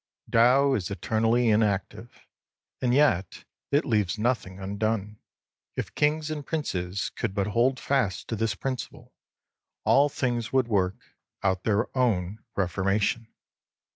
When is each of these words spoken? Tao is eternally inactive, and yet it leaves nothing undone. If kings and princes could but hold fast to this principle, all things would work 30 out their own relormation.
Tao 0.31 0.73
is 0.73 0.89
eternally 0.89 1.49
inactive, 1.49 2.25
and 2.81 2.91
yet 2.91 3.43
it 3.71 3.85
leaves 3.85 4.17
nothing 4.17 4.57
undone. 4.59 5.19
If 5.75 5.93
kings 5.93 6.31
and 6.31 6.43
princes 6.43 7.11
could 7.11 7.35
but 7.35 7.45
hold 7.45 7.79
fast 7.79 8.27
to 8.29 8.35
this 8.35 8.55
principle, 8.55 9.13
all 9.83 10.09
things 10.09 10.51
would 10.51 10.67
work 10.67 10.95
30 11.43 11.51
out 11.51 11.63
their 11.65 11.95
own 11.95 12.39
relormation. 12.57 13.27